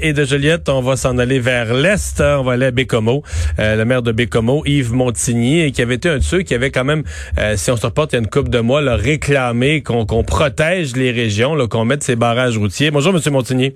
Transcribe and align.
Et 0.00 0.14
de 0.14 0.24
Joliette, 0.24 0.70
on 0.70 0.80
va 0.80 0.96
s'en 0.96 1.18
aller 1.18 1.38
vers 1.38 1.74
l'Est. 1.74 2.18
Hein. 2.22 2.38
On 2.40 2.44
va 2.44 2.52
aller 2.52 2.64
à 2.64 2.70
Bécomo. 2.70 3.22
Euh, 3.58 3.76
le 3.76 3.84
maire 3.84 4.00
de 4.00 4.10
Bécomo, 4.10 4.62
Yves 4.64 4.94
Montigny, 4.94 5.70
qui 5.70 5.82
avait 5.82 5.96
été 5.96 6.08
un 6.08 6.16
de 6.16 6.22
ceux 6.22 6.40
qui 6.40 6.54
avait 6.54 6.70
quand 6.70 6.84
même, 6.84 7.02
euh, 7.38 7.58
si 7.58 7.70
on 7.70 7.76
se 7.76 7.84
reporte 7.84 8.14
il 8.14 8.16
y 8.16 8.18
a 8.18 8.20
une 8.20 8.26
couple 8.26 8.48
de 8.48 8.60
mois, 8.60 8.80
là, 8.80 8.96
réclamé 8.96 9.82
qu'on 9.82 10.06
protège 10.24 10.96
les 10.96 11.10
régions, 11.10 11.68
qu'on 11.68 11.84
mette 11.84 12.02
ces 12.02 12.16
barrages 12.16 12.56
routiers. 12.56 12.90
Bonjour, 12.90 13.12
Monsieur 13.12 13.32
Montigny. 13.32 13.74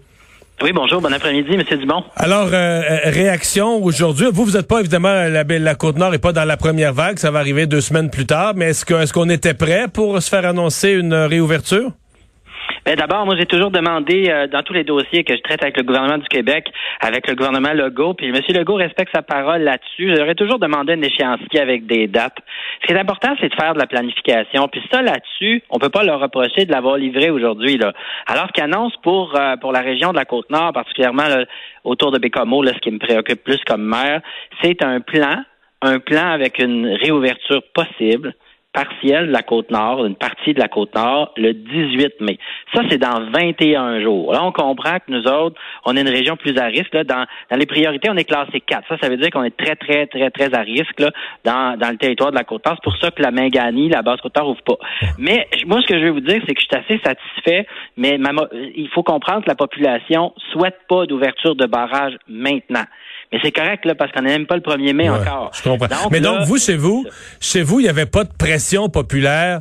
Oui, 0.62 0.72
bonjour, 0.72 1.02
bon 1.02 1.12
après-midi, 1.12 1.54
Monsieur 1.54 1.76
Dumont. 1.76 2.02
Alors, 2.16 2.48
euh, 2.50 2.80
réaction 3.04 3.84
aujourd'hui. 3.84 4.28
Vous, 4.32 4.46
vous 4.46 4.52
n'êtes 4.52 4.68
pas, 4.68 4.80
évidemment, 4.80 5.28
la, 5.28 5.44
la 5.44 5.74
Côte-Nord 5.74 6.12
n'est 6.12 6.18
pas 6.18 6.32
dans 6.32 6.46
la 6.46 6.56
première 6.56 6.94
vague. 6.94 7.18
Ça 7.18 7.30
va 7.30 7.40
arriver 7.40 7.66
deux 7.66 7.82
semaines 7.82 8.08
plus 8.08 8.24
tard. 8.24 8.54
Mais 8.56 8.70
est-ce 8.70 8.86
qu'on 8.86 9.02
est 9.02 9.12
qu'on 9.12 9.28
était 9.28 9.52
prêt 9.52 9.84
pour 9.92 10.22
se 10.22 10.30
faire 10.30 10.46
annoncer 10.46 10.92
une 10.92 11.12
réouverture? 11.12 11.90
Ben, 12.86 12.94
d'abord, 12.94 13.26
moi, 13.26 13.34
j'ai 13.36 13.46
toujours 13.46 13.72
demandé 13.72 14.30
euh, 14.30 14.46
dans 14.46 14.62
tous 14.62 14.72
les 14.72 14.84
dossiers 14.84 15.24
que 15.24 15.34
je 15.34 15.42
traite 15.42 15.60
avec 15.60 15.76
le 15.76 15.82
gouvernement 15.82 16.18
du 16.18 16.28
Québec, 16.28 16.68
avec 17.00 17.26
le 17.26 17.34
gouvernement 17.34 17.72
Legault, 17.72 18.14
puis 18.14 18.28
M. 18.28 18.40
Legault 18.50 18.76
respecte 18.76 19.10
sa 19.12 19.22
parole 19.22 19.62
là-dessus. 19.62 20.14
J'aurais 20.16 20.36
toujours 20.36 20.60
demandé 20.60 20.92
un 20.92 21.02
échéancier 21.02 21.58
avec 21.58 21.86
des 21.86 22.06
dates. 22.06 22.38
Ce 22.80 22.86
qui 22.86 22.92
est 22.92 23.00
important, 23.00 23.34
c'est 23.40 23.48
de 23.48 23.54
faire 23.56 23.74
de 23.74 23.80
la 23.80 23.88
planification. 23.88 24.68
Puis 24.68 24.80
ça, 24.92 25.02
là-dessus, 25.02 25.64
on 25.70 25.80
peut 25.80 25.88
pas 25.88 26.04
leur 26.04 26.20
reprocher 26.20 26.64
de 26.64 26.70
l'avoir 26.70 26.96
livré 26.96 27.28
aujourd'hui. 27.28 27.76
Là. 27.76 27.92
Alors 28.28 28.52
qu'annonce 28.52 28.94
pour 29.02 29.34
euh, 29.34 29.56
pour 29.56 29.72
la 29.72 29.80
région 29.80 30.12
de 30.12 30.16
la 30.16 30.24
Côte-Nord, 30.24 30.72
particulièrement 30.72 31.26
autour 31.82 32.12
de 32.12 32.18
Bécomo, 32.18 32.62
là, 32.62 32.70
ce 32.72 32.78
qui 32.78 32.92
me 32.92 33.00
préoccupe 33.00 33.42
plus 33.42 33.58
comme 33.66 33.82
maire, 33.82 34.20
c'est 34.62 34.84
un 34.84 35.00
plan, 35.00 35.42
un 35.82 35.98
plan 35.98 36.28
avec 36.28 36.60
une 36.60 36.86
réouverture 36.86 37.64
possible 37.74 38.32
partielle 38.76 39.28
de 39.28 39.32
la 39.32 39.42
Côte-Nord, 39.42 40.04
une 40.04 40.16
partie 40.16 40.52
de 40.52 40.60
la 40.60 40.68
Côte-Nord, 40.68 41.32
le 41.38 41.54
18 41.54 42.20
mai. 42.20 42.38
Ça, 42.74 42.82
c'est 42.90 42.98
dans 42.98 43.30
21 43.30 44.02
jours. 44.02 44.34
Là, 44.34 44.44
on 44.44 44.52
comprend 44.52 44.98
que 44.98 45.10
nous 45.10 45.26
autres, 45.26 45.58
on 45.86 45.96
est 45.96 46.02
une 46.02 46.10
région 46.10 46.36
plus 46.36 46.58
à 46.58 46.66
risque. 46.66 46.92
Là. 46.92 47.02
Dans, 47.02 47.24
dans 47.50 47.56
les 47.56 47.64
priorités, 47.64 48.10
on 48.10 48.16
est 48.18 48.24
classé 48.24 48.60
4. 48.60 48.86
Ça, 48.86 48.98
ça 49.00 49.08
veut 49.08 49.16
dire 49.16 49.30
qu'on 49.30 49.44
est 49.44 49.56
très, 49.56 49.76
très, 49.76 50.06
très, 50.06 50.30
très 50.30 50.54
à 50.54 50.60
risque 50.60 51.00
là, 51.00 51.10
dans, 51.42 51.78
dans 51.78 51.90
le 51.90 51.96
territoire 51.96 52.32
de 52.32 52.36
la 52.36 52.44
Côte-Nord. 52.44 52.76
C'est 52.76 52.84
pour 52.84 52.98
ça 52.98 53.10
que 53.10 53.22
la 53.22 53.30
Mingani, 53.30 53.88
la 53.88 54.02
basse 54.02 54.20
Côte-Nord, 54.20 54.50
ouvre 54.50 54.62
pas. 54.62 54.78
Mais 55.18 55.48
moi, 55.66 55.80
ce 55.80 55.86
que 55.86 55.98
je 55.98 56.04
veux 56.04 56.10
vous 56.10 56.20
dire, 56.20 56.42
c'est 56.46 56.54
que 56.54 56.60
je 56.60 56.66
suis 56.66 56.76
assez 56.76 57.00
satisfait, 57.02 57.66
mais 57.96 58.18
il 58.74 58.90
faut 58.90 59.02
comprendre 59.02 59.42
que 59.42 59.48
la 59.48 59.54
population 59.54 60.34
souhaite 60.52 60.80
pas 60.86 61.06
d'ouverture 61.06 61.56
de 61.56 61.64
barrage 61.64 62.14
maintenant. 62.28 62.84
Mais 63.36 63.42
c'est 63.42 63.52
correct, 63.52 63.84
là, 63.84 63.94
parce 63.94 64.10
qu'on 64.12 64.22
n'est 64.22 64.32
même 64.32 64.46
pas 64.46 64.56
le 64.56 64.62
1er 64.62 64.94
mai 64.94 65.10
encore. 65.10 65.50
Je 65.54 65.62
comprends. 65.62 66.08
Mais 66.10 66.20
donc, 66.20 66.46
vous, 66.46 66.56
chez 66.58 66.76
vous, 66.76 67.04
chez 67.38 67.62
vous, 67.62 67.80
il 67.80 67.82
n'y 67.82 67.88
avait 67.90 68.06
pas 68.06 68.24
de 68.24 68.32
pression 68.32 68.88
populaire 68.88 69.60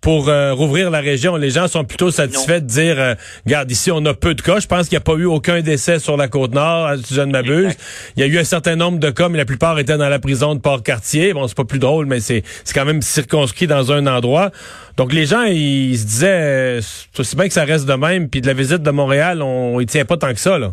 pour 0.00 0.30
euh, 0.30 0.54
rouvrir 0.54 0.90
la 0.90 1.00
région. 1.00 1.36
Les 1.36 1.50
gens 1.50 1.68
sont 1.68 1.84
plutôt 1.84 2.10
satisfaits 2.10 2.60
de 2.60 2.66
dire, 2.66 2.98
euh, 2.98 3.14
regarde, 3.44 3.70
ici, 3.70 3.90
on 3.90 4.02
a 4.06 4.14
peu 4.14 4.34
de 4.34 4.40
cas. 4.40 4.58
Je 4.58 4.66
pense 4.66 4.88
qu'il 4.88 4.96
n'y 4.96 5.02
a 5.02 5.04
pas 5.04 5.16
eu 5.16 5.26
aucun 5.26 5.60
décès 5.60 5.98
sur 5.98 6.16
la 6.16 6.28
Côte-Nord, 6.28 6.92
si 7.04 7.12
je 7.12 7.20
ne 7.20 7.30
m'abuse. 7.32 7.76
Il 8.16 8.20
y 8.20 8.22
a 8.22 8.26
eu 8.26 8.38
un 8.38 8.44
certain 8.44 8.76
nombre 8.76 8.98
de 8.98 9.10
cas, 9.10 9.28
mais 9.28 9.36
la 9.36 9.44
plupart 9.44 9.78
étaient 9.78 9.98
dans 9.98 10.08
la 10.08 10.18
prison 10.18 10.54
de 10.54 10.60
Port-Cartier. 10.60 11.34
Bon, 11.34 11.46
c'est 11.46 11.56
pas 11.56 11.66
plus 11.66 11.78
drôle, 11.78 12.06
mais 12.06 12.20
c'est 12.20 12.42
quand 12.74 12.86
même 12.86 13.02
circonscrit 13.02 13.66
dans 13.66 13.92
un 13.92 14.06
endroit. 14.06 14.50
Donc, 14.96 15.12
les 15.12 15.26
gens, 15.26 15.42
ils, 15.42 15.98
se 15.98 16.06
disaient, 16.06 16.28
euh, 16.28 16.80
c'est 16.80 17.20
aussi 17.20 17.36
bien 17.36 17.48
que 17.48 17.52
ça 17.52 17.64
reste 17.64 17.84
de 17.84 17.92
même, 17.92 18.30
puis 18.30 18.40
de 18.40 18.46
la 18.46 18.54
visite 18.54 18.82
de 18.82 18.90
Montréal, 18.90 19.42
on 19.42 19.78
ne 19.78 19.84
tient 19.84 20.06
pas 20.06 20.16
tant 20.16 20.32
que 20.32 20.40
ça, 20.40 20.58
là. 20.58 20.72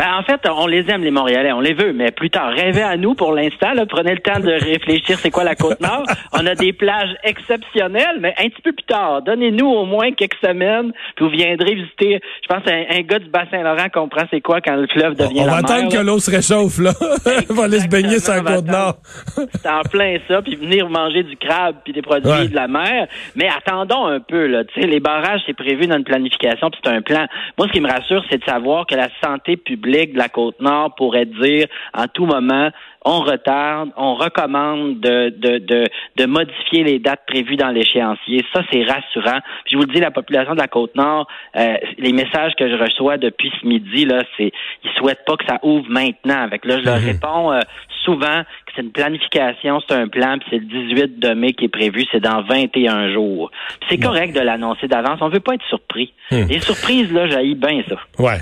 Ben, 0.00 0.14
en 0.18 0.22
fait, 0.22 0.40
on 0.48 0.66
les 0.66 0.90
aime, 0.90 1.02
les 1.02 1.10
Montréalais, 1.10 1.52
on 1.52 1.60
les 1.60 1.74
veut, 1.74 1.92
mais 1.92 2.10
plus 2.10 2.30
tard, 2.30 2.54
rêvez 2.54 2.80
à 2.80 2.96
nous 2.96 3.14
pour 3.14 3.34
l'instant. 3.34 3.72
Prenez 3.86 4.14
le 4.14 4.20
temps 4.20 4.40
de 4.40 4.50
réfléchir, 4.50 5.18
c'est 5.18 5.30
quoi 5.30 5.44
la 5.44 5.54
Côte-Nord. 5.54 6.04
On 6.32 6.46
a 6.46 6.54
des 6.54 6.72
plages 6.72 7.14
exceptionnelles, 7.22 8.16
mais 8.18 8.34
un 8.38 8.48
petit 8.48 8.62
peu 8.62 8.72
plus 8.72 8.86
tard. 8.86 9.20
Donnez-nous 9.20 9.66
au 9.66 9.84
moins 9.84 10.10
quelques 10.12 10.38
semaines, 10.42 10.92
puis 11.16 11.26
vous 11.26 11.30
viendrez 11.30 11.74
visiter. 11.74 12.18
Je 12.42 12.48
pense 12.48 12.66
un, 12.66 12.96
un 12.96 13.00
gars 13.02 13.18
du 13.18 13.28
Bassin-Laurent 13.28 13.90
comprend 13.92 14.22
c'est 14.30 14.40
quoi 14.40 14.62
quand 14.62 14.74
le 14.74 14.86
fleuve 14.86 15.16
devient 15.16 15.42
on 15.42 15.44
la 15.44 15.52
mer. 15.52 15.64
On 15.64 15.66
va 15.66 15.74
attendre 15.74 15.92
que 15.92 16.02
l'eau 16.02 16.18
se 16.18 16.30
réchauffe, 16.30 16.78
là. 16.78 16.92
on 17.50 17.52
va 17.52 17.64
aller 17.64 17.80
se 17.80 17.88
baigner 17.88 18.20
sur 18.20 18.32
la 18.32 18.40
Côte-Nord. 18.40 18.94
c'est 19.52 19.68
en 19.68 19.82
plein 19.82 20.16
ça, 20.28 20.40
puis 20.40 20.56
venir 20.56 20.88
manger 20.88 21.24
du 21.24 21.36
crabe 21.36 21.76
puis 21.84 21.92
des 21.92 22.00
produits 22.00 22.48
de 22.48 22.56
la 22.56 22.68
mer. 22.68 23.06
Mais 23.36 23.50
attendons 23.54 24.06
un 24.06 24.20
peu, 24.20 24.46
là. 24.46 24.64
Tu 24.64 24.80
sais, 24.80 24.86
les 24.86 25.00
barrages, 25.00 25.42
c'est 25.44 25.52
prévu 25.52 25.86
dans 25.86 25.98
une 25.98 26.04
planification, 26.04 26.70
puis 26.70 26.80
c'est 26.82 26.90
un 26.90 27.02
plan. 27.02 27.26
Moi, 27.58 27.66
ce 27.66 27.72
qui 27.74 27.82
me 27.82 27.90
rassure, 27.90 28.24
c'est 28.30 28.38
de 28.38 28.44
savoir 28.44 28.86
que 28.86 28.94
la 28.94 29.10
santé 29.22 29.58
publique 29.58 29.89
de 29.90 30.18
la 30.18 30.28
Côte-Nord 30.28 30.94
pourrait 30.94 31.26
dire 31.26 31.66
en 31.94 32.06
tout 32.06 32.26
moment 32.26 32.70
on 33.04 33.20
retarde, 33.20 33.90
on 33.96 34.14
recommande 34.14 35.00
de, 35.00 35.30
de, 35.30 35.58
de, 35.58 35.84
de 36.16 36.26
modifier 36.26 36.84
les 36.84 36.98
dates 36.98 37.24
prévues 37.26 37.56
dans 37.56 37.70
l'échéancier. 37.70 38.44
Ça, 38.52 38.62
c'est 38.70 38.82
rassurant. 38.82 39.40
je 39.66 39.76
vous 39.76 39.84
le 39.84 39.92
dis, 39.92 40.00
la 40.00 40.10
population 40.10 40.52
de 40.52 40.60
la 40.60 40.68
Côte-Nord, 40.68 41.26
euh, 41.56 41.76
les 41.98 42.12
messages 42.12 42.52
que 42.58 42.68
je 42.68 42.74
reçois 42.74 43.16
depuis 43.16 43.50
ce 43.60 43.66
midi, 43.66 44.04
là, 44.04 44.22
c'est 44.36 44.52
ils 44.84 44.90
souhaitent 44.98 45.24
pas 45.26 45.36
que 45.36 45.46
ça 45.46 45.58
ouvre 45.62 45.86
maintenant. 45.88 46.42
Avec 46.42 46.64
là, 46.64 46.78
je 46.78 46.84
leur 46.84 46.98
mhm. 46.98 47.06
réponds 47.06 47.52
euh, 47.52 47.60
souvent 48.04 48.42
que 48.66 48.72
c'est 48.76 48.82
une 48.82 48.92
planification, 48.92 49.80
c'est 49.88 49.94
un 49.94 50.08
plan, 50.08 50.38
puis 50.38 50.48
c'est 50.50 50.58
le 50.58 50.66
18 50.66 51.18
de 51.18 51.34
mai 51.34 51.52
qui 51.54 51.66
est 51.66 51.68
prévu, 51.68 52.04
c'est 52.12 52.20
dans 52.20 52.42
21 52.42 53.12
jours. 53.12 53.50
C'est 53.88 53.98
correct 53.98 54.34
de 54.34 54.40
l'annoncer 54.40 54.88
d'avance. 54.88 55.18
On 55.22 55.28
veut 55.28 55.40
pas 55.40 55.54
être 55.54 55.66
surpris. 55.68 56.12
Hmm. 56.30 56.44
Les 56.48 56.60
surprises, 56.60 57.10
là, 57.12 57.26
j'haïs 57.28 57.54
bien 57.54 57.82
ça. 57.88 57.96
Ouais. 58.18 58.38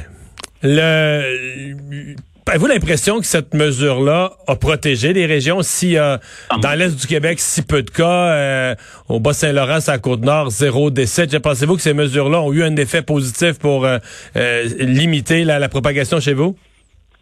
Le 0.62 2.14
Avez-vous 2.48 2.66
l'impression 2.66 3.18
que 3.18 3.26
cette 3.26 3.52
mesure-là 3.52 4.30
a 4.46 4.56
protégé 4.56 5.12
les 5.12 5.26
régions? 5.26 5.60
Si 5.60 5.98
a 5.98 6.18
ah, 6.48 6.56
dans 6.62 6.78
l'Est 6.78 6.98
du 6.98 7.06
Québec, 7.06 7.40
si 7.40 7.66
peu 7.66 7.82
de 7.82 7.90
cas, 7.90 8.32
euh, 8.32 8.74
au 9.10 9.20
Bas-Saint-Laurent, 9.20 9.86
à 9.86 9.98
Côte-Nord, 9.98 10.48
zéro 10.48 10.90
décès, 10.90 11.26
pensez-vous 11.42 11.74
que 11.74 11.82
ces 11.82 11.92
mesures-là 11.92 12.40
ont 12.40 12.50
eu 12.54 12.62
un 12.62 12.74
effet 12.76 13.02
positif 13.02 13.58
pour 13.58 13.84
euh, 13.84 13.98
euh, 14.36 14.64
limiter 14.78 15.44
la, 15.44 15.68
propagation 15.68 16.20
chez 16.20 16.32
vous? 16.32 16.56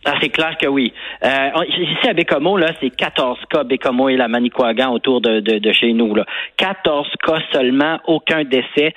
Ah, 0.04 0.14
c'est 0.20 0.28
clair 0.28 0.56
que 0.60 0.68
oui. 0.68 0.92
ici 1.24 2.08
à 2.08 2.12
Bécomo, 2.12 2.56
là, 2.56 2.68
c'est 2.80 2.90
14 2.90 3.38
cas 3.50 3.64
Bécomo 3.64 4.08
et 4.08 4.16
la 4.16 4.28
Manicouagan 4.28 4.92
autour 4.92 5.20
de, 5.20 5.40
de, 5.40 5.58
de 5.58 5.72
chez 5.72 5.92
nous. 5.92 6.14
Là. 6.14 6.24
14 6.58 7.08
cas 7.26 7.40
seulement, 7.52 7.98
aucun 8.06 8.44
décès 8.44 8.94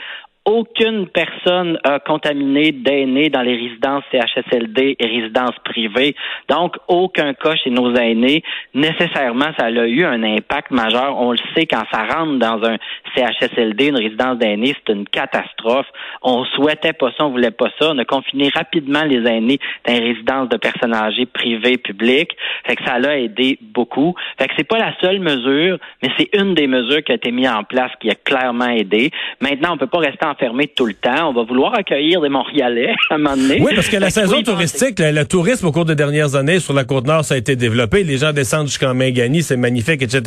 aucune 0.49 1.05
personne 1.07 1.77
a 1.83 1.99
contaminé 1.99 2.71
d'aînés 2.71 3.29
dans 3.29 3.43
les 3.43 3.55
résidences 3.55 4.03
CHSLD 4.11 4.95
et 4.99 5.05
résidences 5.05 5.55
privées. 5.63 6.15
Donc, 6.49 6.75
aucun 6.87 7.35
cas 7.35 7.55
chez 7.55 7.69
nos 7.69 7.93
aînés. 7.95 8.41
Nécessairement, 8.73 9.51
ça 9.59 9.67
a 9.67 9.69
eu 9.69 10.03
un 10.03 10.23
impact 10.23 10.71
majeur. 10.71 11.15
On 11.19 11.33
le 11.33 11.38
sait 11.55 11.67
quand 11.67 11.83
ça 11.91 12.05
rentre 12.05 12.39
dans 12.39 12.63
un 12.67 12.77
CHSLD, 13.15 13.89
une 13.89 13.97
résidence 13.97 14.39
d'aînés, 14.39 14.75
c'est 14.75 14.93
une 14.93 15.05
catastrophe. 15.05 15.85
On 16.23 16.43
souhaitait 16.45 16.93
pas 16.93 17.11
ça, 17.15 17.27
on 17.27 17.29
voulait 17.29 17.51
pas 17.51 17.69
ça. 17.79 17.91
On 17.91 17.97
a 17.99 18.05
confiné 18.05 18.49
rapidement 18.51 19.03
les 19.03 19.29
aînés 19.29 19.59
dans 19.85 19.93
les 19.93 20.13
résidences 20.13 20.49
de 20.49 20.57
personnes 20.57 20.95
âgées 20.95 21.27
privées, 21.27 21.77
publiques. 21.77 22.35
Fait 22.65 22.75
que 22.75 22.83
ça 22.85 22.97
l'a 22.97 23.19
aidé 23.19 23.59
beaucoup. 23.61 24.15
Fait 24.39 24.47
que 24.47 24.53
c'est 24.57 24.67
pas 24.67 24.79
la 24.79 24.95
seule 24.99 25.19
mesure, 25.19 25.77
mais 26.01 26.09
c'est 26.17 26.35
une 26.35 26.55
des 26.55 26.65
mesures 26.65 27.03
qui 27.03 27.11
a 27.11 27.15
été 27.15 27.31
mise 27.31 27.49
en 27.49 27.63
place 27.63 27.91
qui 27.99 28.09
a 28.09 28.15
clairement 28.15 28.69
aidé. 28.69 29.11
Maintenant, 29.41 29.73
on 29.73 29.77
peut 29.77 29.85
pas 29.85 29.99
rester 29.99 30.25
en 30.25 30.38
fermé 30.39 30.67
tout 30.67 30.85
le 30.85 30.94
temps. 30.94 31.29
On 31.29 31.33
va 31.33 31.44
vouloir 31.44 31.73
accueillir 31.75 32.22
des 32.22 32.29
Montréalais 32.29 32.94
à 33.09 33.16
un 33.16 33.17
moment 33.17 33.35
donné. 33.35 33.61
Oui, 33.61 33.73
parce 33.75 33.89
que 33.89 33.97
la 33.97 34.09
saison 34.09 34.41
touristique, 34.41 35.00
le, 35.00 35.23
tourisme 35.25 35.67
au 35.67 35.72
cours 35.72 35.85
des 35.85 35.95
dernières 35.95 36.35
années 36.35 36.59
sur 36.59 36.73
la 36.73 36.83
Côte-Nord, 36.83 37.25
ça 37.25 37.35
a 37.35 37.38
été 37.38 37.55
développé. 37.55 38.03
Les 38.03 38.17
gens 38.17 38.33
descendent 38.33 38.67
jusqu'en 38.67 38.94
Mingani, 38.94 39.44
c'est 39.44 39.57
magnifique, 39.57 40.01
etc. 40.01 40.19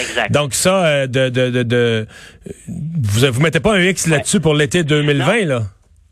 Exact. 0.00 0.32
Donc 0.32 0.54
ça, 0.54 0.84
euh, 0.84 1.06
de, 1.06 1.28
de, 1.28 1.62
de, 1.62 2.06
vous, 2.68 3.32
vous 3.32 3.40
mettez 3.40 3.60
pas 3.60 3.74
un 3.74 3.80
X 3.80 4.06
là-dessus 4.06 4.40
pour 4.40 4.54
l'été 4.54 4.84
2020, 4.84 5.44
là? 5.46 5.60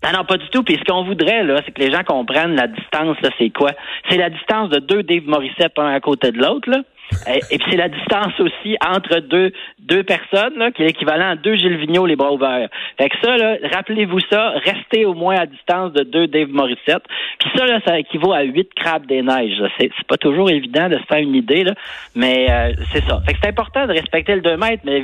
Non, 0.05 0.13
non, 0.13 0.25
pas 0.25 0.37
du 0.37 0.49
tout. 0.51 0.63
Puis 0.63 0.77
ce 0.77 0.85
qu'on 0.85 1.05
voudrait, 1.05 1.43
là, 1.43 1.61
c'est 1.65 1.73
que 1.73 1.81
les 1.81 1.91
gens 1.91 2.05
comprennent 2.05 2.55
la 2.55 2.69
distance, 2.69 3.17
là, 3.21 3.31
c'est 3.39 3.51
quoi? 3.51 3.73
C'est 4.09 4.17
la 4.17 4.31
distance 4.31 4.71
de 4.71 4.79
deux 4.79 5.03
Dave 5.03 5.25
Morissette, 5.27 5.73
un 5.77 5.93
à 5.93 6.01
côté 6.01 6.31
de 6.31 6.39
l'autre, 6.39 6.71
là. 6.71 6.83
Et, 7.51 7.59
puis 7.59 7.67
c'est 7.71 7.77
la 7.77 7.89
distance 7.89 8.39
aussi 8.39 8.77
entre 8.87 9.21
deux 9.21 9.53
deux 9.89 10.03
personnes, 10.03 10.59
là, 10.59 10.71
qui 10.71 10.83
est 10.83 10.87
l'équivalent 10.87 11.31
à 11.31 11.37
deux 11.37 11.55
Gilles 11.55 11.79
Vigneault 11.79 12.07
les 12.07 12.17
bras 12.17 12.33
ouverts. 12.33 12.69
Fait 12.99 13.09
que 13.09 13.17
ça, 13.23 13.35
rappelez-vous 13.73 14.21
ça, 14.31 14.51
restez 14.65 15.07
au 15.07 15.15
moins 15.15 15.37
à 15.37 15.47
distance 15.47 15.93
de 15.93 16.05
deux 16.05 16.27
Dave 16.27 16.51
Morissette. 16.51 17.03
Puis 17.39 17.51
ça, 17.57 17.67
là, 17.67 17.81
ça 17.87 17.99
équivaut 17.99 18.33
à 18.33 18.43
huit 18.43 18.69
crabes 18.75 19.07
des 19.07 19.23
neiges. 19.23 19.63
C'est, 19.79 19.91
pas 20.07 20.17
toujours 20.17 20.51
évident 20.51 20.89
de 20.89 20.97
se 20.97 21.05
faire 21.05 21.19
une 21.19 21.35
idée, 21.35 21.65
là, 21.65 21.75
mais 22.15 22.47
euh, 22.51 22.73
c'est 22.93 23.05
ça. 23.05 23.21
Fait 23.27 23.33
que 23.33 23.39
c'est 23.43 23.49
important 23.49 23.87
de 23.87 23.93
respecter 23.93 24.35
le 24.35 24.41
2 24.41 24.57
mètres, 24.57 24.83
mais 24.85 25.03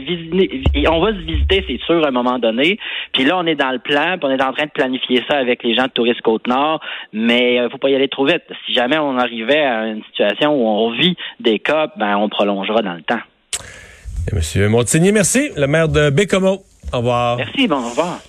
on 0.89 1.01
va 1.01 1.13
se 1.13 1.19
visiter, 1.19 1.65
c'est 1.67 1.81
sûr, 1.85 2.05
à 2.05 2.09
un 2.09 2.13
moment 2.13 2.39
donné. 2.39 2.79
Puis 3.13 3.25
là, 3.25 3.37
on 3.39 3.47
est 3.47 3.55
dans 3.55 3.71
le 3.71 3.79
plan, 3.79 4.19
puis 4.19 4.29
on 4.29 4.31
est 4.31 4.43
en 4.43 4.53
train 4.53 4.67
de 4.67 4.71
planifier 4.71 5.23
ça 5.29 5.37
avec 5.37 5.63
les 5.63 5.75
gens 5.75 5.85
de 5.85 5.91
Tourisme 5.91 6.21
Côte-Nord, 6.23 6.81
mais 7.13 7.61
euh, 7.61 7.69
faut 7.71 7.79
pas 7.79 7.91
y 7.91 7.95
aller 7.95 8.09
trop 8.09 8.25
vite. 8.25 8.45
Si 8.67 8.73
jamais 8.73 8.99
on 8.99 9.19
arrivait 9.19 9.65
à 9.65 9.87
une 9.87 10.03
situation 10.05 10.55
où 10.55 10.67
on 10.67 10.91
vit 10.91 11.17
des 11.41 11.59
cas 11.59 11.89
ben, 11.97 12.17
on 12.17 12.29
prolongera 12.29 12.83
dans 12.83 12.95
le 12.95 13.03
temps. 13.03 13.21
Monsieur 14.33 14.69
Montigny, 14.69 15.13
merci. 15.13 15.51
Le 15.57 15.67
maire 15.67 15.89
de 15.89 16.11
Bécomo. 16.11 16.65
Au 16.93 16.99
revoir. 16.99 17.37
Merci, 17.37 17.69
bon, 17.69 17.77
au 17.77 17.91
revoir. 17.91 18.21